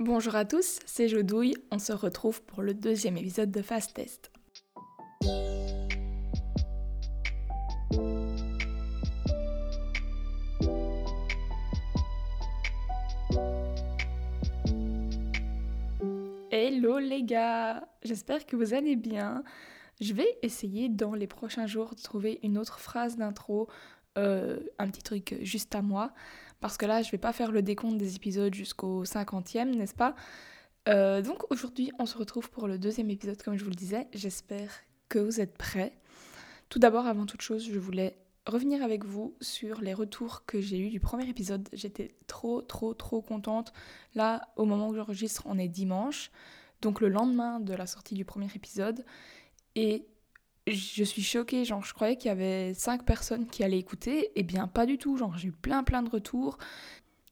[0.00, 1.56] Bonjour à tous, c'est Jodouille.
[1.72, 4.30] On se retrouve pour le deuxième épisode de Fast Test.
[16.52, 19.42] Hello les gars, j'espère que vous allez bien.
[20.00, 23.66] Je vais essayer dans les prochains jours de trouver une autre phrase d'intro,
[24.16, 26.12] euh, un petit truc juste à moi,
[26.60, 30.14] parce que là je vais pas faire le décompte des épisodes jusqu'au 50e, n'est-ce pas?
[30.88, 34.08] Euh, Donc aujourd'hui on se retrouve pour le deuxième épisode comme je vous le disais,
[34.12, 34.70] j'espère
[35.08, 35.98] que vous êtes prêts.
[36.68, 40.78] Tout d'abord avant toute chose je voulais revenir avec vous sur les retours que j'ai
[40.78, 41.68] eu du premier épisode.
[41.72, 43.72] J'étais trop trop trop contente.
[44.14, 46.30] Là au moment où j'enregistre on est dimanche,
[46.80, 49.04] donc le lendemain de la sortie du premier épisode.
[49.74, 50.06] Et
[50.72, 54.32] je suis choquée, genre je croyais qu'il y avait cinq personnes qui allaient écouter, et
[54.36, 56.58] eh bien pas du tout, genre j'ai eu plein plein de retours.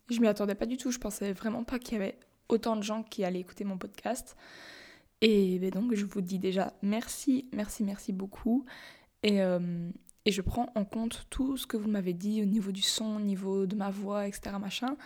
[0.08, 2.18] Je m'y attendais pas du tout, je pensais vraiment pas qu'il y avait
[2.48, 4.36] autant de gens qui allaient écouter mon podcast.
[5.20, 8.64] Et ben donc je vous dis déjà merci, merci, merci beaucoup.
[9.22, 9.90] Et, euh,
[10.24, 13.16] et je prends en compte tout ce que vous m'avez dit au niveau du son,
[13.16, 14.56] au niveau de ma voix, etc.
[14.60, 14.96] Machin.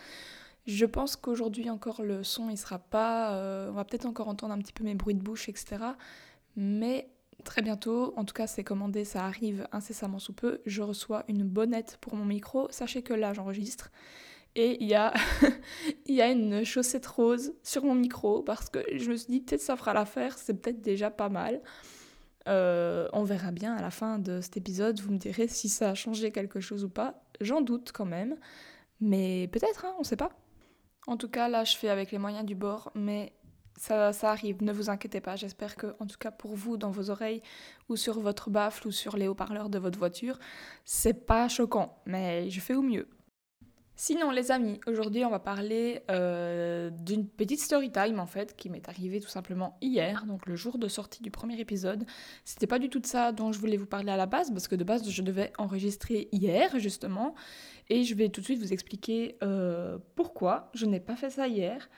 [0.67, 3.35] Je pense qu'aujourd'hui encore le son il sera pas...
[3.35, 5.79] Euh, on va peut-être encore entendre un petit peu mes bruits de bouche, etc.
[6.57, 7.09] Mais
[7.41, 11.45] très bientôt, en tout cas c'est commandé, ça arrive incessamment sous peu, je reçois une
[11.45, 12.69] bonnette pour mon micro.
[12.71, 13.91] Sachez que là j'enregistre
[14.57, 15.13] et il y a,
[16.07, 19.61] y a une chaussette rose sur mon micro parce que je me suis dit peut-être
[19.61, 21.61] ça fera l'affaire, c'est peut-être déjà pas mal.
[22.49, 25.91] Euh, on verra bien à la fin de cet épisode, vous me direz si ça
[25.91, 27.23] a changé quelque chose ou pas.
[27.41, 28.37] J'en doute quand même,
[29.01, 30.31] mais peut-être, hein, on sait pas.
[31.07, 33.33] En tout cas, là, je fais avec les moyens du bord, mais
[33.81, 35.37] ça, arrive, ne vous inquiétez pas.
[35.37, 37.43] J'espère que, en tout cas pour vous, dans vos oreilles,
[37.89, 40.39] ou sur votre baffle, ou sur les haut-parleurs de votre voiture,
[40.85, 43.09] c'est pas choquant, mais je fais au mieux.
[43.97, 48.71] Sinon, les amis, aujourd'hui, on va parler euh, d'une petite story time en fait qui
[48.71, 52.07] m'est arrivée tout simplement hier, donc le jour de sortie du premier épisode.
[52.47, 54.69] C'était pas du tout de ça dont je voulais vous parler à la base, parce
[54.69, 57.35] que de base, je devais enregistrer hier justement,
[57.91, 61.47] et je vais tout de suite vous expliquer euh, pourquoi je n'ai pas fait ça
[61.47, 61.91] hier.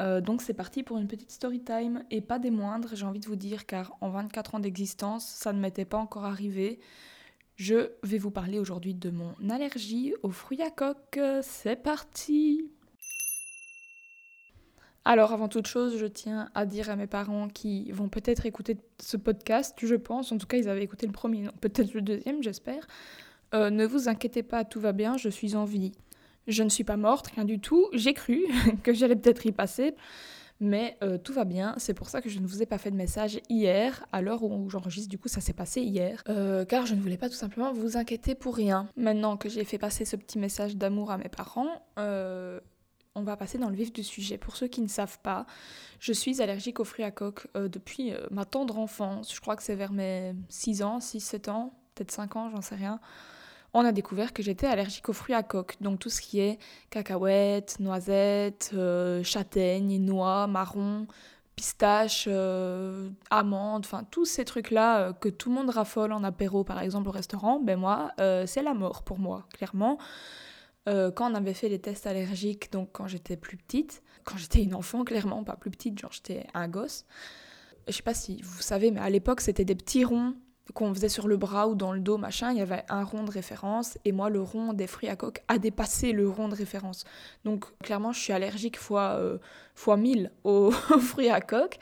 [0.00, 3.20] Euh, donc c'est parti pour une petite story time et pas des moindres, j'ai envie
[3.20, 6.78] de vous dire, car en 24 ans d'existence, ça ne m'était pas encore arrivé.
[7.56, 11.18] Je vais vous parler aujourd'hui de mon allergie aux fruits à coque.
[11.42, 12.70] C'est parti
[15.08, 18.76] alors avant toute chose, je tiens à dire à mes parents qui vont peut-être écouter
[19.00, 22.42] ce podcast, je pense, en tout cas ils avaient écouté le premier, peut-être le deuxième,
[22.42, 22.86] j'espère.
[23.54, 25.92] Euh, ne vous inquiétez pas, tout va bien, je suis en vie.
[26.48, 27.88] Je ne suis pas morte, rien du tout.
[27.92, 28.46] J'ai cru
[28.82, 29.94] que j'allais peut-être y passer.
[30.60, 32.90] Mais euh, tout va bien, c'est pour ça que je ne vous ai pas fait
[32.90, 36.84] de message hier, à l'heure où j'enregistre, du coup ça s'est passé hier, euh, car
[36.84, 38.88] je ne voulais pas tout simplement vous inquiéter pour rien.
[38.96, 42.58] Maintenant que j'ai fait passer ce petit message d'amour à mes parents, euh,
[43.14, 44.36] on va passer dans le vif du sujet.
[44.36, 45.46] Pour ceux qui ne savent pas,
[46.00, 49.76] je suis allergique aux fruits à coque depuis ma tendre enfance, je crois que c'est
[49.76, 53.00] vers mes 6 ans, 6-7 ans, peut-être 5 ans, j'en sais rien
[53.74, 55.76] on a découvert que j'étais allergique aux fruits à coque.
[55.80, 56.58] Donc tout ce qui est
[56.90, 61.06] cacahuètes, noisettes, euh, châtaignes, noix, marron,
[61.54, 66.64] pistaches, euh, amandes, enfin tous ces trucs-là euh, que tout le monde raffole en apéro
[66.64, 68.12] par exemple au restaurant, ben moi
[68.46, 69.98] c'est la mort pour moi, clairement.
[70.86, 74.74] quand on avait fait les tests allergiques, donc quand j'étais plus petite, quand j'étais une
[74.74, 77.04] enfant clairement, pas plus petite, genre j'étais un gosse,
[77.88, 80.34] je sais pas si vous savez, mais à l'époque c'était des petits ronds
[80.74, 83.24] qu'on faisait sur le bras ou dans le dos, machin, il y avait un rond
[83.24, 86.54] de référence et moi le rond des fruits à coque a dépassé le rond de
[86.54, 87.04] référence.
[87.44, 89.38] Donc clairement je suis allergique fois, euh,
[89.74, 91.78] fois 1000 aux, fruits à coque.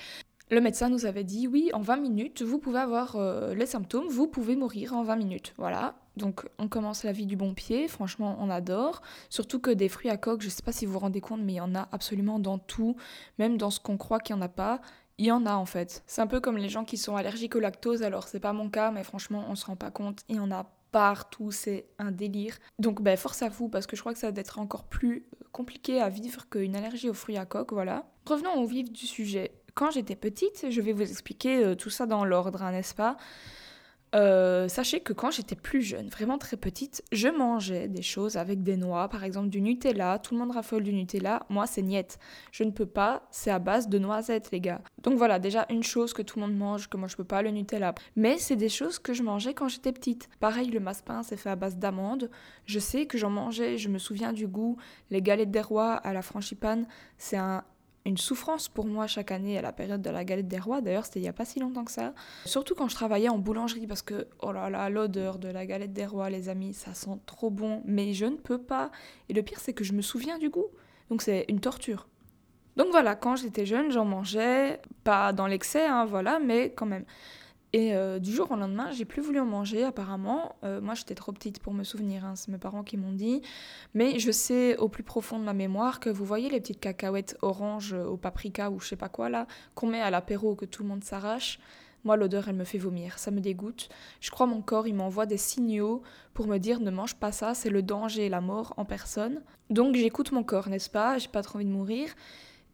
[0.48, 4.06] Le médecin nous avait dit oui, en 20 minutes, vous pouvez avoir euh, les symptômes,
[4.06, 5.54] vous pouvez mourir en 20 minutes.
[5.56, 5.97] Voilà.
[6.16, 9.03] Donc on commence la vie du bon pied, franchement on adore.
[9.28, 11.54] Surtout que des fruits à coque, je sais pas si vous vous rendez compte, mais
[11.54, 12.97] il y en a absolument dans tout,
[13.38, 14.80] même dans ce qu'on croit qu'il n'y en a pas
[15.19, 16.03] il y en a en fait.
[16.06, 18.69] C'est un peu comme les gens qui sont allergiques au lactose, alors c'est pas mon
[18.69, 22.10] cas, mais franchement, on se rend pas compte, il y en a partout, c'est un
[22.10, 22.56] délire.
[22.78, 25.27] Donc ben, force à vous, parce que je crois que ça va être encore plus
[25.53, 28.06] compliqué à vivre qu'une allergie aux fruits à coque, voilà.
[28.27, 29.53] Revenons au vif du sujet.
[29.74, 33.16] Quand j'étais petite, je vais vous expliquer euh, tout ça dans l'ordre, hein, n'est-ce pas?
[34.14, 38.62] Euh, sachez que quand j'étais plus jeune, vraiment très petite, je mangeais des choses avec
[38.62, 40.18] des noix, par exemple du Nutella.
[40.18, 41.44] Tout le monde raffole du Nutella.
[41.48, 42.18] Moi, c'est niette.
[42.53, 43.26] Je ne peux pas.
[43.30, 44.80] C'est à base de noisettes, les gars.
[45.03, 47.42] Donc voilà, déjà une chose que tout le monde mange, que moi je peux pas,
[47.42, 47.94] le Nutella.
[48.14, 50.28] Mais c'est des choses que je mangeais quand j'étais petite.
[50.41, 52.30] Pareil, le massepain, c'est fait à base d'amandes.
[52.66, 53.76] Je sais que j'en mangeais.
[53.76, 54.76] Je me souviens du goût.
[55.10, 56.86] Les galettes des rois à la frangipane,
[57.18, 57.64] c'est un
[58.06, 60.80] une souffrance pour moi chaque année à la période de la galette des rois.
[60.80, 62.14] D'ailleurs, c'était il n'y a pas si longtemps que ça.
[62.44, 65.92] Surtout quand je travaillais en boulangerie parce que, oh là là, l'odeur de la galette
[65.92, 67.82] des rois, les amis, ça sent trop bon.
[67.84, 68.91] Mais je ne peux pas.
[69.28, 70.68] Et le pire, c'est que je me souviens du goût.
[71.10, 72.08] Donc c'est une torture.
[72.76, 77.04] Donc voilà, quand j'étais jeune, j'en mangeais, pas dans l'excès, hein, voilà, mais quand même.
[77.77, 80.57] Et euh, du jour au lendemain, j'ai plus voulu en manger apparemment.
[80.65, 83.43] Euh, moi, j'étais trop petite pour me souvenir, hein, c'est mes parents qui m'ont dit.
[83.93, 87.37] Mais je sais au plus profond de ma mémoire que vous voyez les petites cacahuètes
[87.43, 90.84] orange au paprika ou je sais pas quoi là, qu'on met à l'apéro que tout
[90.84, 91.61] le monde s'arrache.
[92.03, 93.91] Moi, l'odeur, elle me fait vomir, ça me dégoûte.
[94.23, 96.01] Je crois mon corps, il m'envoie des signaux
[96.33, 99.43] pour me dire ne mange pas ça, c'est le danger et la mort en personne.
[99.69, 101.19] Donc j'écoute mon corps, n'est-ce pas?
[101.19, 102.09] J'ai pas trop envie de mourir.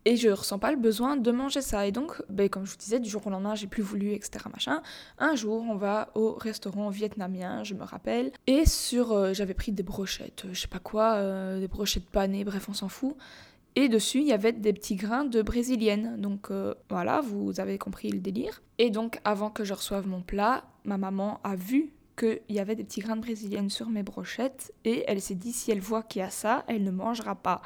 [0.05, 1.87] Et je ressens pas le besoin de manger ça.
[1.87, 4.45] Et donc, ben, comme je vous disais, du jour au lendemain, j'ai plus voulu, etc.
[5.19, 8.33] Un jour, on va au restaurant vietnamien, je me rappelle.
[8.47, 12.45] Et sur, euh, j'avais pris des brochettes, je sais pas quoi, euh, des brochettes panées,
[12.45, 13.17] bref, on s'en fout.
[13.75, 16.21] Et dessus, il y avait des petits grains de brésilienne.
[16.21, 18.61] Donc euh, voilà, vous avez compris le délire.
[18.79, 22.75] Et donc, avant que je reçoive mon plat, ma maman a vu qu'il y avait
[22.75, 24.75] des petits grains de brésilienne sur mes brochettes.
[24.85, 27.63] Et elle s'est dit, si elle voit qu'il y a ça, elle ne mangera pas.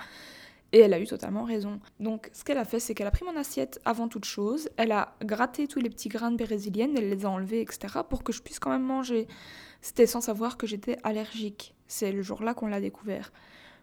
[0.76, 1.80] Et elle a eu totalement raison.
[2.00, 4.92] Donc, ce qu'elle a fait, c'est qu'elle a pris mon assiette avant toute chose, elle
[4.92, 8.30] a gratté tous les petits grains de brésilienne, elle les a enlevés, etc., pour que
[8.30, 9.26] je puisse quand même manger.
[9.80, 11.74] C'était sans savoir que j'étais allergique.
[11.88, 13.32] C'est le jour-là qu'on l'a découvert.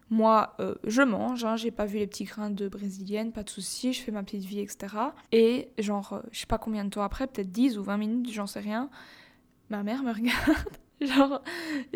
[0.08, 3.50] Moi, euh, je mange, hein, j'ai pas vu les petits grains de brésilienne, pas de
[3.50, 4.94] souci, je fais ma petite vie, etc.
[5.32, 8.32] Et genre, euh, je sais pas combien de temps après, peut-être 10 ou 20 minutes,
[8.32, 8.88] j'en sais rien,
[9.68, 10.68] ma mère me regarde.
[11.00, 11.42] genre,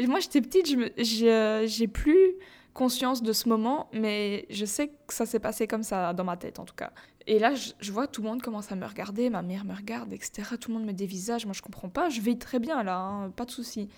[0.08, 2.34] moi j'étais petite, j'ai plus
[2.78, 6.36] conscience de ce moment, mais je sais que ça s'est passé comme ça dans ma
[6.36, 6.92] tête en tout cas.
[7.26, 10.12] Et là, je, vois tout le monde commence à me regarder, ma mère me regarde,
[10.12, 10.50] etc.
[10.60, 13.30] Tout le monde me dévisage, moi je comprends pas, je vais très bien là, hein,
[13.30, 13.88] pas de souci.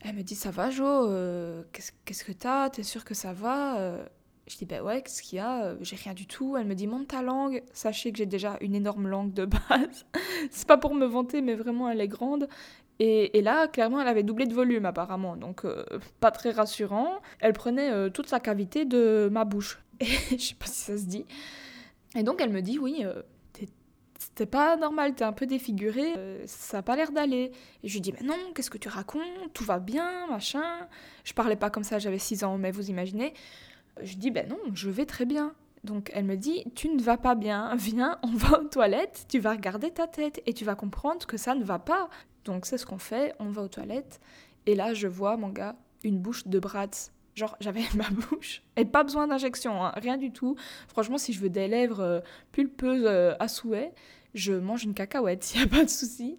[0.00, 2.70] Elle me dit Ça va, Jo euh, Qu'est-ce que t'as?
[2.70, 3.78] T'es sûr que ça va?
[3.78, 4.04] Euh
[4.48, 5.64] Je dis Ben ouais, qu'est-ce qu'il y a?
[5.64, 6.56] Euh, J'ai rien du tout.
[6.56, 7.62] Elle me dit Monte ta langue.
[7.72, 10.04] Sachez que j'ai déjà une énorme langue de base.
[10.50, 12.48] C'est pas pour me vanter, mais vraiment, elle est grande.
[12.98, 15.66] Et, là, clairement, elle avait doublé de volume apparemment, donc
[16.20, 17.20] pas très rassurant.
[17.40, 19.82] Elle prenait toute la cavité de ma bouche.
[20.00, 20.06] Et
[20.38, 21.26] je sais pas si ça se dit.
[22.14, 23.04] Et donc elle me dit oui,
[24.18, 27.52] c'était pas normal, t'es un peu défiguré, euh, ça a pas l'air d'aller.
[27.82, 29.22] Et je lui dis, mais non, qu'est-ce que tu racontes?
[29.54, 30.62] Tout va bien, machin.
[31.24, 33.34] Je parlais pas comme ça, j'avais 6 ans, mais vous imaginez.
[34.02, 35.54] Je dis, ben non, je vais très bien.
[35.84, 39.38] Donc elle me dit, tu ne vas pas bien, viens, on va aux toilettes, tu
[39.38, 42.08] vas regarder ta tête et tu vas comprendre que ça ne va pas.
[42.46, 44.20] Donc c'est ce qu'on fait, on va aux toilettes.
[44.64, 48.62] Et là, je vois, mon gars, une bouche de Bratz Genre, j'avais ma bouche.
[48.76, 50.56] Et pas besoin d'injection, hein, rien du tout.
[50.88, 52.20] Franchement, si je veux des lèvres euh,
[52.52, 53.92] pulpeuses euh, à souhait,
[54.32, 56.38] je mange une cacahuète, il n'y a pas de souci.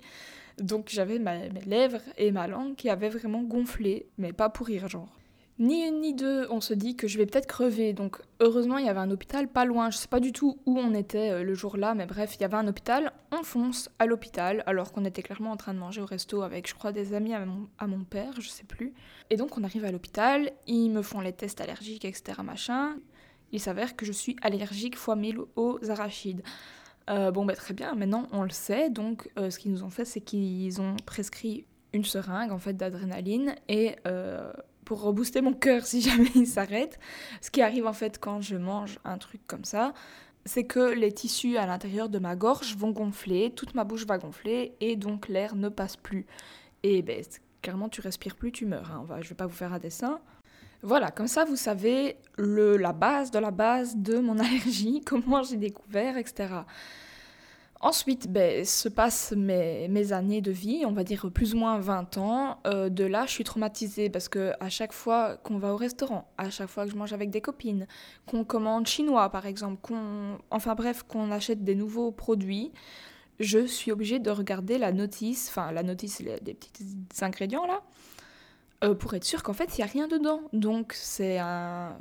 [0.58, 4.88] Donc j'avais mes lèvres et ma langue qui avaient vraiment gonflé, mais pas pour rire,
[4.88, 5.16] genre.
[5.60, 7.94] Ni une ni deux, on se dit que je vais peut-être crever.
[7.94, 9.90] Donc heureusement, il y avait un hôpital pas loin.
[9.90, 12.44] Je sais pas du tout où on était euh, le jour-là, mais bref, il y
[12.44, 13.12] avait un hôpital.
[13.32, 16.70] On fonce à l'hôpital, alors qu'on était clairement en train de manger au resto avec,
[16.70, 17.44] je crois, des amis à
[17.88, 18.94] mon, père, je sais plus.
[19.32, 22.40] Et donc on arrive à l'hôpital, ils me font les tests allergiques, etc.
[22.44, 22.96] machin.
[23.52, 26.44] Il s'avère que je suis allergique fois 1000 aux arachides.
[27.10, 28.92] Euh, bon, bah, très bien, maintenant on le sait.
[28.92, 32.74] Donc, euh, ce qu'ils nous ont fait, c'est qu'ils ont prescrit une seringue en fait
[32.74, 33.96] d'adrénaline et
[34.88, 36.98] pour rebooster mon cœur si jamais il s'arrête.
[37.42, 39.94] Ce qui arrive en fait quand je mange un truc comme ça,
[40.46, 44.18] c'est que les tissus à l'intérieur de ma gorge vont gonfler, toute ma bouche va
[44.18, 46.26] gonfler et donc l'air ne passe plus.
[46.84, 47.22] Et ben,
[47.62, 48.90] clairement, tu respires plus, tu meurs.
[48.90, 49.06] Hein.
[49.20, 50.22] Je vais pas vous faire un dessin.
[50.84, 55.58] Voilà, comme ça vous savez la base de la base de mon allergie, comment j'ai
[55.58, 56.62] découvert, etc.
[57.80, 62.18] Ensuite, ben, se passent mes, années de vie, on va dire plus ou moins 20
[62.18, 62.60] ans.
[62.66, 66.28] Euh, de là, je suis traumatisée parce que à chaque fois qu'on va au restaurant,
[66.38, 67.86] à chaque fois que je mange avec des copines,
[68.26, 72.72] qu'on commande chinois par exemple, qu'on, enfin bref, qu'on achète des nouveaux produits,
[73.40, 77.84] je suis obligée de regarder la notice, enfin la notice, des petits ingrédients là,
[78.84, 80.42] euh, pour être sûr qu'en fait, il n'y a rien dedans.
[80.54, 81.98] Donc, c'est un,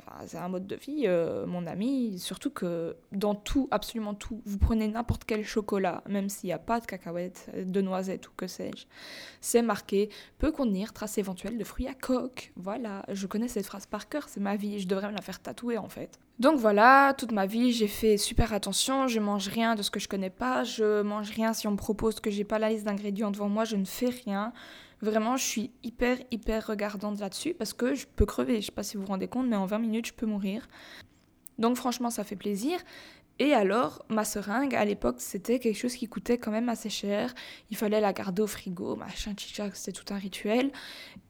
[0.47, 5.23] mode de vie, euh, mon ami, surtout que dans tout, absolument tout, vous prenez n'importe
[5.25, 8.85] quel chocolat, même s'il n'y a pas de cacahuètes, de noisettes ou que sais-je,
[9.41, 12.53] c'est marqué peut contenir traces éventuelles de fruits à coque.
[12.55, 15.41] Voilà, je connais cette phrase par cœur, c'est ma vie, je devrais me la faire
[15.41, 16.19] tatouer en fait.
[16.39, 19.99] Donc voilà, toute ma vie, j'ai fait super attention, je mange rien de ce que
[19.99, 22.85] je connais pas, je mange rien si on me propose que j'ai pas la liste
[22.85, 24.53] d'ingrédients devant moi, je ne fais rien.
[25.01, 28.61] Vraiment, je suis hyper, hyper regardante là-dessus parce que je peux crever.
[28.61, 30.67] Je sais pas si vous vous rendez compte, mais en 20 minutes, je peux mourir.
[31.59, 32.79] Donc franchement, ça fait plaisir.
[33.39, 37.35] Et alors, ma seringue, à l'époque, c'était quelque chose qui coûtait quand même assez cher.
[37.69, 40.71] Il fallait la garder au frigo, machin, chicha, c'était tout un rituel.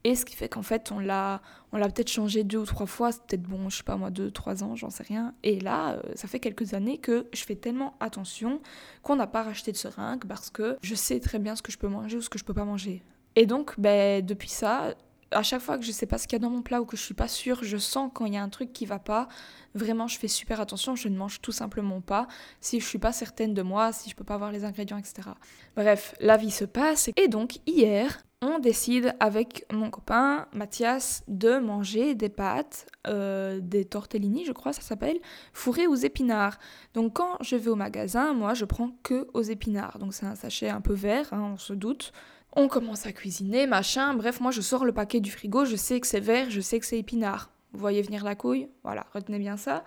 [0.04, 2.86] Et ce qui fait qu'en fait, on l'a, on l'a peut-être changé deux ou trois
[2.86, 3.12] fois.
[3.12, 5.34] C'était bon, je sais pas moi, deux, trois ans, j'en sais rien.
[5.42, 8.62] Et là, euh, ça fait quelques années que je fais tellement attention
[9.02, 11.76] qu'on n'a pas racheté de seringue parce que je sais très bien ce que je
[11.76, 13.02] peux manger ou ce que je peux pas manger.
[13.38, 14.96] Et donc, ben, depuis ça,
[15.30, 16.84] à chaque fois que je sais pas ce qu'il y a dans mon plat ou
[16.84, 18.98] que je suis pas sûre, je sens quand il y a un truc qui va
[18.98, 19.28] pas.
[19.76, 22.26] Vraiment, je fais super attention, je ne mange tout simplement pas
[22.60, 25.28] si je suis pas certaine de moi, si je peux pas avoir les ingrédients, etc.
[25.76, 27.10] Bref, la vie se passe.
[27.16, 33.84] Et donc, hier, on décide avec mon copain Mathias de manger des pâtes, euh, des
[33.84, 35.18] tortellini, je crois ça s'appelle,
[35.52, 36.58] fourrées aux épinards.
[36.94, 39.98] Donc quand je vais au magasin, moi je prends que aux épinards.
[39.98, 42.12] Donc c'est un sachet un peu vert, hein, on se doute.
[42.52, 44.14] On commence à cuisiner, machin.
[44.14, 46.80] Bref, moi je sors le paquet du frigo, je sais que c'est vert, je sais
[46.80, 47.50] que c'est épinard.
[47.72, 48.68] Vous voyez venir la couille?
[48.82, 49.84] Voilà, retenez bien ça.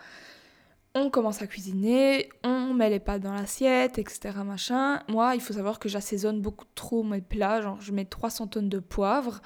[0.94, 4.32] On commence à cuisiner, on met les pâtes dans l'assiette, etc.
[4.46, 5.02] Machin.
[5.08, 8.70] Moi, il faut savoir que j'assaisonne beaucoup trop mes plats, genre je mets 300 tonnes
[8.70, 9.42] de poivre,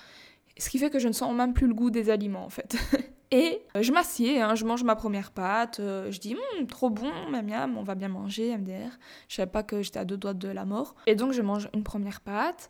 [0.58, 2.76] ce qui fait que je ne sens même plus le goût des aliments en fait.
[3.32, 7.12] Et je m'assieds, hein, je mange ma première pâte, euh, je dis hum, trop bon,
[7.30, 8.98] miam miam, on va bien manger, MDR.
[9.28, 10.96] Je savais pas que j'étais à deux doigts de la mort.
[11.06, 12.70] Et donc je mange une première pâte.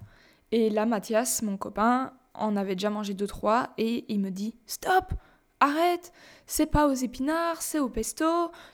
[0.55, 4.55] Et là, Mathias, mon copain, en avait déjà mangé deux, trois, et il me dit
[4.67, 5.13] Stop
[5.59, 6.13] Arrête
[6.45, 8.25] C'est pas aux épinards, c'est au pesto,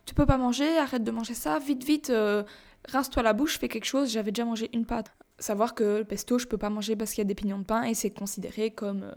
[0.06, 2.44] tu peux pas manger, arrête de manger ça, vite, vite, euh,
[2.88, 5.12] rince-toi la bouche, fais quelque chose, j'avais déjà mangé une pâte.
[5.40, 7.64] Savoir que le pesto, je peux pas manger parce qu'il y a des pignons de
[7.64, 9.16] pain, et c'est considéré comme euh,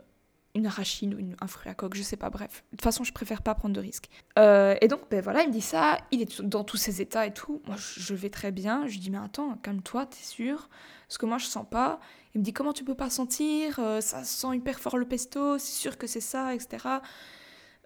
[0.54, 2.64] une arachide ou un fruit à coque, je sais pas, bref.
[2.72, 4.08] De toute façon, je préfère pas prendre de risques.
[4.38, 7.26] Euh, et donc, ben voilà, il me dit ça, il est dans tous ses états
[7.26, 7.60] et tout.
[7.66, 8.86] Moi, je vais très bien.
[8.86, 10.70] Je lui dis, mais attends, calme-toi, t'es sûr?
[11.08, 12.00] Parce que moi, je sens pas.
[12.34, 15.58] Il me dit, comment tu peux pas sentir euh, Ça sent hyper fort le pesto,
[15.58, 16.78] c'est sûr que c'est ça, etc.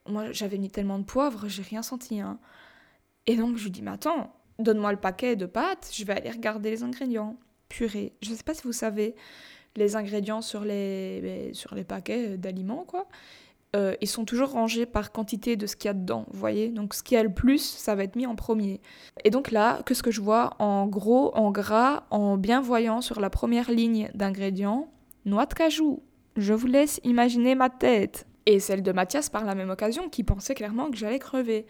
[0.07, 2.21] Moi, j'avais mis tellement de poivre, j'ai rien senti.
[2.21, 2.39] Hein.
[3.27, 6.31] Et donc, je lui dis, mais attends, donne-moi le paquet de pâtes, je vais aller
[6.31, 7.37] regarder les ingrédients.
[7.69, 9.15] Purée, je sais pas si vous savez,
[9.77, 13.07] les ingrédients sur les, sur les paquets d'aliments, quoi.
[13.77, 16.71] Euh, ils sont toujours rangés par quantité de ce qu'il y a dedans, vous voyez
[16.71, 18.81] Donc ce qui a le plus, ça va être mis en premier.
[19.25, 23.03] Et donc là, que ce que je vois en gros, en gras, en bien voyant
[23.03, 24.91] sur la première ligne d'ingrédients,
[25.27, 26.03] noix de cajou.
[26.37, 28.27] Je vous laisse imaginer ma tête.
[28.47, 31.67] Et celle de Mathias par la même occasion, qui pensait clairement que j'allais crever.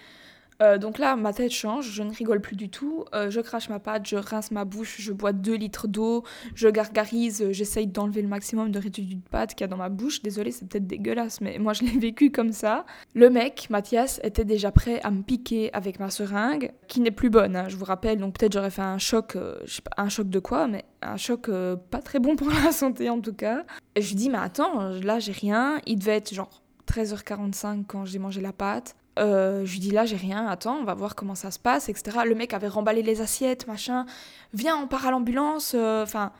[0.60, 3.04] Euh, donc là, ma tête change, je ne rigole plus du tout.
[3.14, 6.24] Euh, je crache ma pâte, je rince ma bouche, je bois 2 litres d'eau,
[6.54, 9.76] je gargarise, euh, j'essaye d'enlever le maximum de résidus de pâte qu'il y a dans
[9.76, 10.22] ma bouche.
[10.22, 12.86] Désolée, c'est peut-être dégueulasse, mais moi je l'ai vécu comme ça.
[13.14, 17.30] Le mec, Mathias, était déjà prêt à me piquer avec ma seringue, qui n'est plus
[17.30, 18.18] bonne, hein, je vous rappelle.
[18.18, 21.16] Donc peut-être j'aurais fait un choc, je sais pas, un choc de quoi, mais un
[21.16, 21.48] choc
[21.90, 23.64] pas très bon pour la santé en tout cas.
[23.94, 25.80] Et je lui dis, mais attends, là j'ai rien.
[25.86, 28.96] Il devait être genre 13h45 quand j'ai mangé la pâte.
[29.18, 31.88] Euh, je lui dis là, j'ai rien, attends, on va voir comment ça se passe,
[31.88, 32.18] etc.
[32.24, 34.06] Le mec avait remballé les assiettes, machin.
[34.54, 35.72] Viens, on part à l'ambulance.
[35.74, 36.32] Euh, enfin,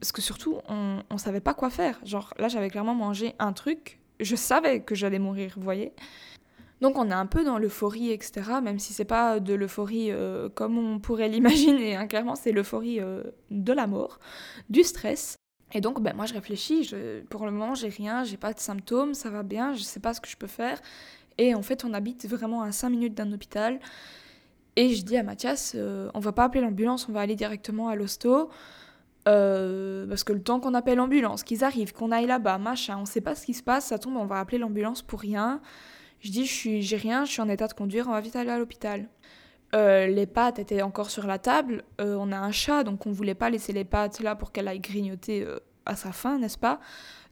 [0.00, 1.98] parce que surtout, on, on savait pas quoi faire.
[2.04, 4.00] Genre, là, j'avais clairement mangé un truc.
[4.20, 5.92] Je savais que j'allais mourir, vous voyez.
[6.82, 8.42] Donc, on est un peu dans l'euphorie, etc.
[8.62, 11.96] Même si c'est pas de l'euphorie euh, comme on pourrait l'imaginer.
[11.96, 12.06] Hein.
[12.06, 13.00] Clairement, c'est l'euphorie
[13.50, 14.18] de la mort,
[14.68, 15.36] du stress.
[15.72, 16.94] Et donc, ben, moi, je réfléchis.
[17.28, 20.14] Pour le moment, j'ai rien, j'ai pas de symptômes, ça va bien, je sais pas
[20.14, 20.80] ce que je peux faire.
[21.38, 23.78] Et en fait, on habite vraiment à 5 minutes d'un hôpital.
[24.76, 27.88] Et je dis à Mathias, euh, on va pas appeler l'ambulance, on va aller directement
[27.88, 28.50] à l'hosto.
[29.26, 33.06] Euh, parce que le temps qu'on appelle l'ambulance, qu'ils arrivent, qu'on aille là-bas, machin, on
[33.06, 35.60] sait pas ce qui se passe, ça tombe, on va appeler l'ambulance pour rien.
[36.20, 38.50] Je dis, je j'ai rien, je suis en état de conduire, on va vite aller
[38.50, 39.08] à l'hôpital.
[39.74, 41.82] Euh, les pâtes étaient encore sur la table.
[41.98, 44.80] on a un chat, donc on voulait pas laisser les pâtes là pour qu'elle aille
[44.80, 45.46] grignoter
[45.86, 46.80] à sa faim, n'est-ce pas?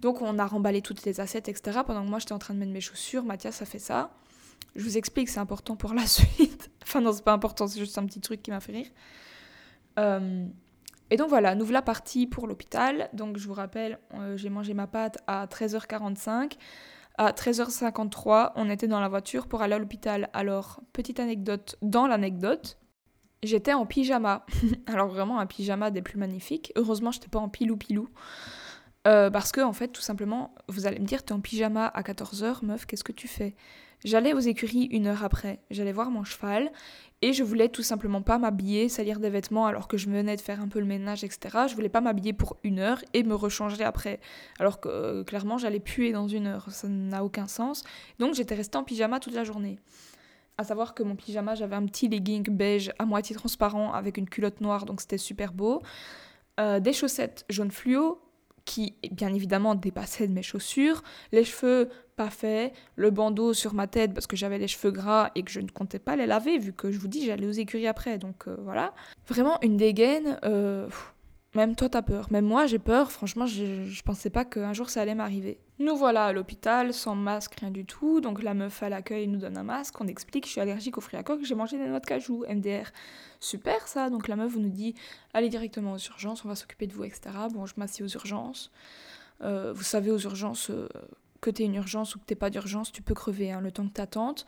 [0.00, 1.80] Donc on a remballé toutes les assiettes, etc.
[1.87, 4.11] Pendant que moi j'étais en train de mettre mes chaussures, Mathias a fait ça.
[4.76, 6.70] Je vous explique, c'est important pour la suite.
[6.82, 8.88] enfin non, c'est pas important, c'est juste un petit truc qui m'a fait rire.
[9.99, 10.46] Euh,
[11.11, 13.08] et donc voilà, nous voilà partis pour l'hôpital.
[13.12, 16.54] Donc je vous rappelle, euh, j'ai mangé ma pâte à 13h45.
[17.16, 20.28] À 13h53, on était dans la voiture pour aller à l'hôpital.
[20.32, 22.76] Alors, petite anecdote dans l'anecdote,
[23.47, 24.47] j'étais en pyjama.
[24.87, 26.73] Alors vraiment un pyjama des plus magnifiques.
[26.77, 28.09] Heureusement, je n'étais pas en pilou-pilou.
[29.07, 32.03] Euh, parce que, en fait, tout simplement, vous allez me dire, t'es en pyjama à
[32.03, 33.55] 14h, meuf, qu'est-ce que tu fais?
[34.03, 35.61] J'allais aux écuries une heure après.
[35.71, 36.71] J'allais voir mon cheval
[37.23, 40.41] et je voulais tout simplement pas m'habiller, salir des vêtements alors que je venais de
[40.43, 41.65] faire un peu le ménage, etc.
[41.69, 44.21] Je voulais pas m'habiller pour une heure et me rechanger après.
[44.59, 46.67] Alors que euh, clairement, j'allais puer dans une heure.
[46.71, 47.83] Ça n'a aucun sens.
[48.19, 49.79] Donc, j'étais restée en pyjama toute la journée.
[50.56, 54.28] À savoir que mon pyjama, j'avais un petit legging beige à moitié transparent avec une
[54.28, 55.82] culotte noire, donc c'était super beau.
[56.61, 58.20] Euh, des chaussettes jaune fluo,
[58.64, 63.87] qui bien évidemment dépassait de mes chaussures, les cheveux pas faits, le bandeau sur ma
[63.87, 66.58] tête parce que j'avais les cheveux gras et que je ne comptais pas les laver
[66.58, 68.94] vu que je vous dis j'allais aux écuries après donc euh, voilà.
[69.28, 70.88] Vraiment une dégaine, euh,
[71.54, 74.90] même toi t'as peur, même moi j'ai peur, franchement je, je pensais pas qu'un jour
[74.90, 75.58] ça allait m'arriver.
[75.78, 79.38] Nous voilà à l'hôpital, sans masque, rien du tout, donc la meuf à l'accueil nous
[79.38, 81.87] donne un masque, on explique je suis allergique aux fruits à coque, j'ai mangé des
[81.87, 82.90] noix de cajou, MDR.
[83.40, 84.94] Super ça, donc la meuf nous dit
[85.32, 87.30] allez directement aux urgences, on va s'occuper de vous, etc.
[87.52, 88.70] Bon je m'assieds aux urgences.
[89.42, 90.70] Euh, vous savez aux urgences,
[91.44, 93.87] que tu une urgence ou que t'es pas d'urgence, tu peux crever hein, le temps
[93.87, 94.46] que t'attentes.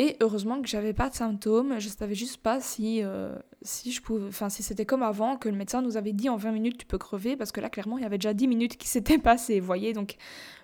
[0.00, 4.00] Et heureusement que j'avais pas de symptômes, je savais juste pas si, euh, si je
[4.00, 6.78] pouvais, enfin si c'était comme avant, que le médecin nous avait dit en 20 minutes
[6.78, 9.18] tu peux crever, parce que là clairement il y avait déjà 10 minutes qui s'étaient
[9.18, 10.16] passées, voyez, donc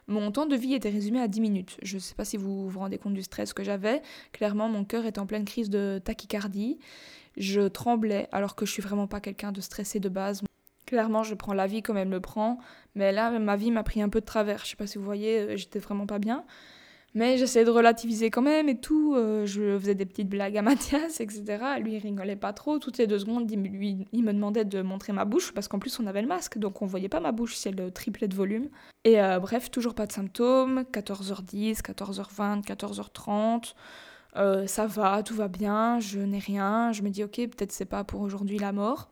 [0.06, 1.76] mon temps de vie était résumé à 10 minutes.
[1.82, 4.00] Je sais pas si vous vous rendez compte du stress que j'avais,
[4.32, 6.78] clairement mon cœur était en pleine crise de tachycardie,
[7.36, 10.40] je tremblais alors que je suis vraiment pas quelqu'un de stressé de base.
[10.86, 12.58] Clairement, je prends la vie comme elle me prend,
[12.94, 14.60] mais là, ma vie m'a pris un peu de travers.
[14.64, 16.46] Je sais pas si vous voyez, euh, j'étais vraiment pas bien.
[17.16, 19.14] Mais j'essayais de relativiser quand même et tout.
[19.16, 21.64] Euh, je faisais des petites blagues à Mathias, etc.
[21.80, 22.78] Lui, il rigolait pas trop.
[22.78, 26.06] Toutes les deux secondes, il, me demandait de montrer ma bouche parce qu'en plus, on
[26.06, 28.68] avait le masque, donc on voyait pas ma bouche si elle triplait de volume.
[29.04, 30.84] Et euh, bref, toujours pas de symptômes.
[30.92, 34.68] 14h10, 14h20, 14h30.
[34.68, 36.92] ça va, tout va bien, je n'ai rien.
[36.92, 39.08] Je me dis, ok, peut-être c'est pas pour aujourd'hui la mort.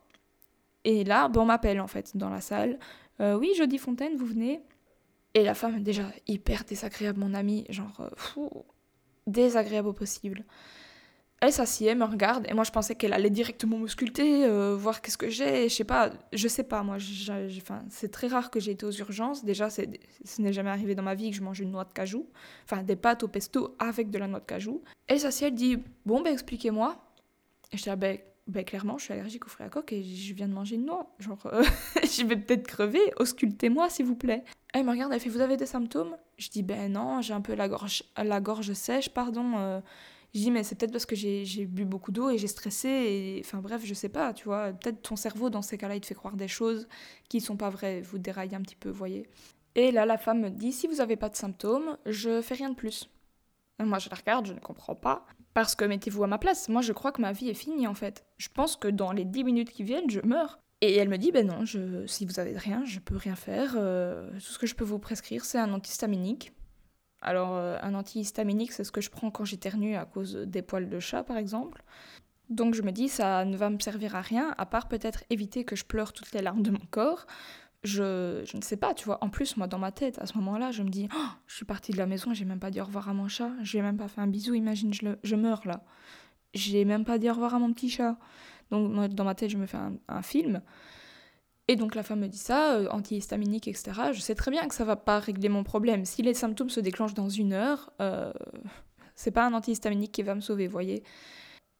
[0.84, 2.78] Et là, bon, on m'appelle en fait dans la salle.
[3.20, 4.60] Euh, oui, Jodie Fontaine, vous venez?
[5.34, 8.50] Et la femme, déjà hyper désagréable, mon amie, genre euh, fou,
[9.26, 10.44] désagréable au possible.
[11.40, 15.18] Elle s'assied, me regarde, et moi je pensais qu'elle allait directement m'ausculter, euh, voir qu'est-ce
[15.18, 16.96] que j'ai, je sais pas, je sais pas, moi,
[17.90, 19.44] c'est très rare que j'ai été aux urgences.
[19.44, 19.82] Déjà, ce
[20.38, 22.30] n'est jamais arrivé dans ma vie que je mange une noix de cajou,
[22.64, 24.82] enfin des pâtes au pesto avec de la noix de cajou.
[25.06, 26.96] Elle s'assied, elle dit Bon, ben expliquez-moi.
[27.72, 30.34] Et je dis ben ben clairement, je suis allergique aux fruits à coque et je
[30.34, 31.14] viens de manger une noix.
[31.18, 31.64] Genre, euh,
[32.02, 34.44] je vais peut-être crever, auscultez-moi s'il vous plaît.
[34.74, 36.16] Elle me regarde, elle fait Vous avez des symptômes?
[36.36, 39.56] Je dis Ben non, j'ai un peu la gorge, la gorge sèche, pardon.
[39.56, 39.80] Euh.
[40.34, 43.40] Je dis Mais c'est peut-être parce que j'ai bu beaucoup d'eau et j'ai stressé.
[43.44, 44.72] Enfin bref, je sais pas, tu vois.
[44.72, 46.86] Peut-être ton cerveau, dans ces cas-là, il te fait croire des choses
[47.30, 48.02] qui sont pas vraies.
[48.02, 49.26] Vous déraillez un petit peu, voyez.
[49.74, 52.68] Et là, la femme me dit Si vous avez pas de symptômes, je fais rien
[52.68, 53.08] de plus.
[53.84, 55.26] Moi, je la regarde, je ne comprends pas.
[55.54, 57.94] Parce que mettez-vous à ma place, moi je crois que ma vie est finie en
[57.94, 58.26] fait.
[58.38, 60.58] Je pense que dans les 10 minutes qui viennent, je meurs.
[60.80, 61.64] Et elle me dit, ben non,
[62.06, 63.74] si vous avez rien, je peux rien faire.
[63.76, 66.52] Euh, tout ce que je peux vous prescrire, c'est un antihistaminique.
[67.22, 70.90] Alors, euh, un antihistaminique, c'est ce que je prends quand j'éternue à cause des poils
[70.90, 71.82] de chat, par exemple.
[72.50, 75.64] Donc je me dis, ça ne va me servir à rien, à part peut-être éviter
[75.64, 77.26] que je pleure toutes les larmes de mon corps
[77.84, 79.22] je, je, ne sais pas, tu vois.
[79.22, 81.64] En plus, moi, dans ma tête, à ce moment-là, je me dis, oh, je suis
[81.64, 83.96] partie de la maison, j'ai même pas dit au revoir à mon chat, j'ai même
[83.96, 85.84] pas fait un bisou, imagine, je, je meurs là.
[86.54, 88.16] J'ai même pas dit au revoir à mon petit chat.
[88.70, 90.62] Donc, moi, dans ma tête, je me fais un, film.
[91.68, 93.92] Et donc, la femme me dit ça, euh, antihistaminique, etc.
[94.12, 96.04] Je sais très bien que ça va pas régler mon problème.
[96.04, 98.32] Si les symptômes se déclenchent dans une heure, euh,
[99.14, 101.02] c'est pas un antihistaminique qui va me sauver, voyez.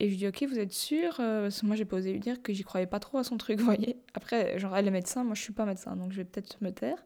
[0.05, 2.21] Et je dis ok, vous êtes sûr euh, Parce que moi j'ai pas osé lui
[2.21, 3.97] dire que j'y croyais pas trop à son truc, vous voyez.
[4.13, 6.71] Après, genre elle est médecin, moi je suis pas médecin, donc je vais peut-être me
[6.71, 7.03] taire.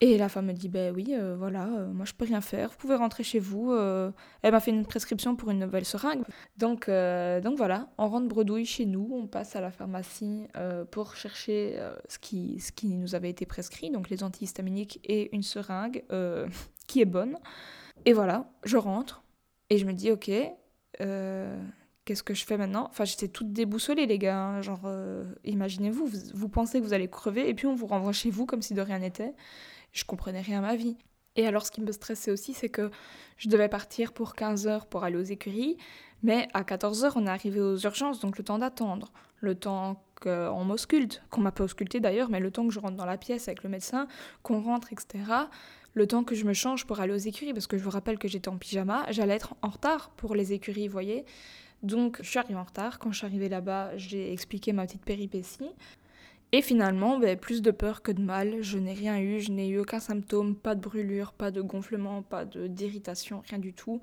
[0.00, 2.70] Et la femme me dit ben oui, euh, voilà, euh, moi je peux rien faire,
[2.70, 3.72] vous pouvez rentrer chez vous.
[3.72, 6.22] elle m'a fait une prescription pour une nouvelle seringue.
[6.56, 10.46] Donc, donc voilà, on rentre bredouille chez nous, on passe à la pharmacie
[10.92, 15.42] pour chercher ce, qui, ce qui nous avait été prescrit, donc les antihistaminiques et une
[15.42, 16.04] seringue
[16.86, 17.36] qui est bonne.
[18.04, 19.24] Et voilà, je rentre
[19.68, 20.30] et je me dis ok,
[21.00, 21.56] euh,
[22.08, 22.86] qu'est-ce que je fais maintenant?
[22.88, 24.42] Enfin, j'étais toute déboussolée, les gars.
[24.42, 24.62] Hein.
[24.62, 28.30] Genre, euh, imaginez-vous, vous, pensez que vous allez crever et puis on vous renvoie chez
[28.30, 29.34] vous comme si de rien n'était.
[29.92, 30.96] Je comprenais rien à ma vie.
[31.36, 32.90] Et alors, ce qui me stressait aussi, c'est que
[33.36, 35.76] je devais partir pour 15 heures pour aller aux écuries,
[36.22, 40.02] mais à 14 heures, on est arrivé aux urgences, donc le temps d'attendre, le temps
[40.22, 43.18] qu'on m'ausculte, qu'on m'a pas ausculté d'ailleurs, mais le temps que je rentre dans la
[43.18, 44.08] pièce avec le médecin,
[44.42, 45.46] qu'on rentre, etc
[45.94, 48.18] le temps que je me change pour aller aux écuries, parce que je vous rappelle
[48.18, 51.24] que j'étais en pyjama, j'allais être en retard pour les écuries, vous voyez.
[51.82, 52.98] Donc je suis arrivée en retard.
[52.98, 55.70] Quand je suis arrivée là-bas, j'ai expliqué ma petite péripétie.
[56.50, 58.62] Et finalement, ben, plus de peur que de mal.
[58.62, 62.22] Je n'ai rien eu, je n'ai eu aucun symptôme, pas de brûlure, pas de gonflement,
[62.22, 64.00] pas d'irritation, rien du tout.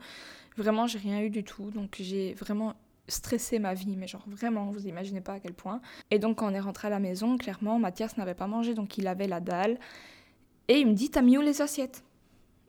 [0.56, 1.72] Vraiment, j'ai rien eu du tout.
[1.72, 2.76] Donc j'ai vraiment
[3.08, 5.82] stressé ma vie, mais genre vraiment, vous imaginez pas à quel point.
[6.12, 8.98] Et donc quand on est rentré à la maison, clairement, Mathias n'avait pas mangé, donc
[8.98, 9.80] il avait la dalle.
[10.68, 12.04] Et il me dit, t'as mis où les assiettes?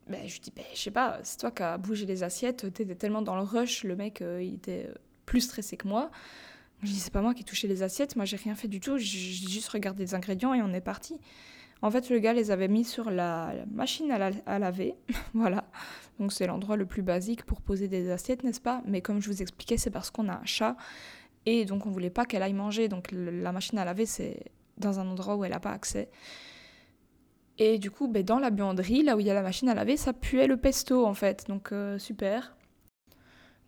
[0.08, 2.72] Ben, Je lui dis, ben, je sais pas, c'est toi qui as bougé les assiettes,
[2.72, 4.88] t'étais tellement dans le rush, le mec, euh, il était
[5.24, 6.10] plus stressé que moi.
[6.82, 8.80] Je dis, c'est pas moi qui ai touché les assiettes, moi j'ai rien fait du
[8.80, 11.18] tout, j'ai juste regardé les ingrédients et on est parti.
[11.82, 14.94] En fait, le gars les avait mis sur la, machine à, laver,
[15.34, 15.64] voilà.
[16.18, 18.82] Donc c'est l'endroit le plus basique pour poser des assiettes, n'est-ce pas?
[18.86, 20.76] Mais comme je vous expliquais, c'est parce qu'on a un chat
[21.44, 22.88] et donc on voulait pas qu'elle aille manger.
[22.88, 24.44] Donc la machine à laver, c'est
[24.78, 26.08] dans un endroit où elle n'a pas accès.
[27.58, 29.74] Et du coup, ben, dans la buanderie, là où il y a la machine à
[29.74, 31.46] laver, ça puait le pesto en fait.
[31.48, 32.56] Donc euh, super.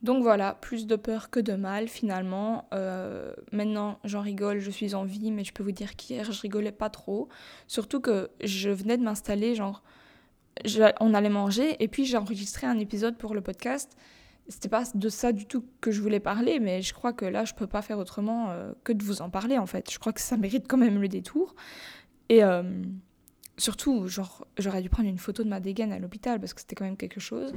[0.03, 2.69] Donc voilà, plus de peur que de mal finalement.
[2.73, 6.41] Euh, maintenant, j'en rigole, je suis en vie, mais je peux vous dire qu'hier, je
[6.41, 7.29] rigolais pas trop.
[7.67, 9.83] Surtout que je venais de m'installer, genre,
[11.01, 13.97] on allait manger, et puis j'ai enregistré un épisode pour le podcast.
[14.49, 17.45] C'était pas de ça du tout que je voulais parler, mais je crois que là,
[17.45, 19.91] je peux pas faire autrement euh, que de vous en parler en fait.
[19.91, 21.55] Je crois que ça mérite quand même le détour.
[22.31, 22.43] Et
[23.59, 26.75] Surtout, genre, j'aurais dû prendre une photo de ma dégaine à l'hôpital parce que c'était
[26.75, 27.53] quand même quelque chose.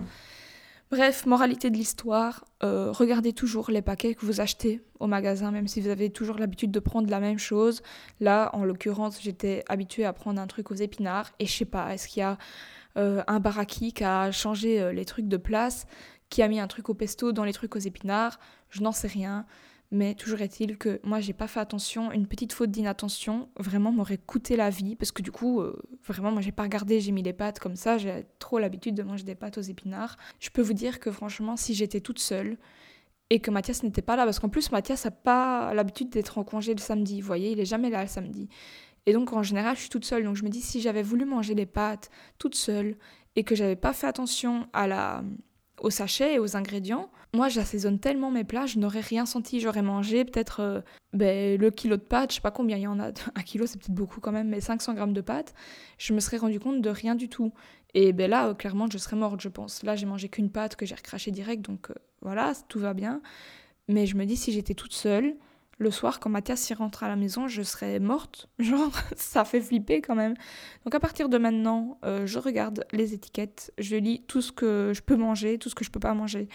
[0.92, 5.70] Bref, moralité de l'histoire, euh, regardez toujours les paquets que vous achetez au magasin, même
[5.70, 7.82] si vous avez toujours l'habitude de prendre la même chose.
[8.20, 11.94] Là, en l'occurrence, j'étais habituée à prendre un truc aux épinards et je sais pas,
[11.94, 12.38] est-ce qu'il y a
[12.98, 15.86] euh, un baraki qui a changé euh, les trucs de place,
[16.30, 18.38] qui a mis un truc au pesto dans les trucs aux épinards?
[18.70, 19.46] Je n'en sais rien.
[19.94, 22.14] Mais toujours est-il que moi, j'ai pas fait attention.
[22.14, 24.96] Une petite faute d'inattention, vraiment, m'aurait coûté la vie.
[24.96, 25.78] Parce que du coup, euh,
[26.08, 27.98] vraiment, moi, j'ai pas regardé, j'ai mis les pâtes comme ça.
[27.98, 30.16] J'ai trop l'habitude de manger des pâtes aux épinards.
[30.40, 32.58] Je peux vous dire que franchement, si j'étais toute seule
[33.30, 36.46] et que Mathias n'était pas là, parce qu'en plus, Mathias a pas l'habitude d'être en
[36.46, 37.20] congé le samedi.
[37.20, 38.48] Vous voyez, il est jamais là le samedi.
[39.06, 40.24] Et donc, en général, je suis toute seule.
[40.24, 42.96] Donc, je me dis, si j'avais voulu manger les pâtes toute seule
[43.36, 45.24] et que j'avais pas fait attention à la
[45.82, 47.10] aux sachets et aux ingrédients.
[47.34, 49.62] Moi, j'assaisonne tellement mes plats, je n'aurais rien senti.
[49.62, 50.82] J'aurais mangé peut-être euh,
[51.14, 53.08] ben, le kilo de pâtes, je sais pas combien il y en a.
[53.36, 55.54] Un kilo, c'est peut-être beaucoup quand même, mais 500 grammes de pâtes.
[55.98, 57.54] Je me serais rendu compte de rien du tout.
[57.94, 59.84] Et ben là, euh, clairement, je serais morte, je pense.
[59.84, 63.22] Là, j'ai mangé qu'une pâte que j'ai recraché direct, donc euh, voilà, tout va bien.
[63.88, 65.36] Mais je me dis, si j'étais toute seule,
[65.78, 68.50] le soir, quand Mathias y rentre à la maison, je serais morte.
[68.60, 70.34] Genre, ça fait flipper quand même.
[70.84, 75.02] Donc à partir de maintenant, je regarde les étiquettes, je lis tout ce que je
[75.02, 76.50] peux manger, tout ce que je peux pas manger.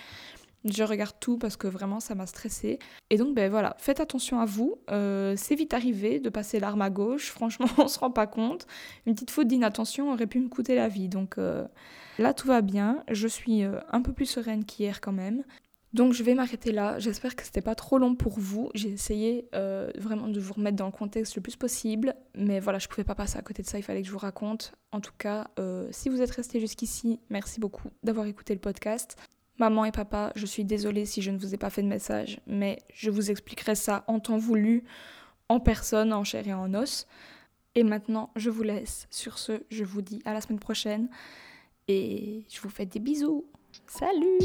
[0.68, 2.78] Je regarde tout parce que vraiment ça m'a stressée.
[3.10, 4.76] Et donc ben voilà, faites attention à vous.
[4.90, 7.30] Euh, c'est vite arrivé de passer l'arme à gauche.
[7.30, 8.66] Franchement, on se rend pas compte.
[9.06, 11.08] Une petite faute d'inattention aurait pu me coûter la vie.
[11.08, 11.66] Donc euh,
[12.18, 13.04] là tout va bien.
[13.10, 15.44] Je suis un peu plus sereine qu'hier quand même.
[15.96, 16.98] Donc je vais m'arrêter là.
[16.98, 18.70] J'espère que c'était pas trop long pour vous.
[18.74, 22.78] J'ai essayé euh, vraiment de vous remettre dans le contexte le plus possible, mais voilà,
[22.78, 23.78] je pouvais pas passer à côté de ça.
[23.78, 24.72] Il fallait que je vous raconte.
[24.92, 29.16] En tout cas, euh, si vous êtes resté jusqu'ici, merci beaucoup d'avoir écouté le podcast.
[29.58, 32.40] Maman et papa, je suis désolée si je ne vous ai pas fait de message,
[32.46, 34.84] mais je vous expliquerai ça en temps voulu,
[35.48, 37.06] en personne, en chair et en os.
[37.74, 39.06] Et maintenant, je vous laisse.
[39.10, 41.08] Sur ce, je vous dis à la semaine prochaine
[41.88, 43.44] et je vous fais des bisous.
[43.86, 44.38] Salut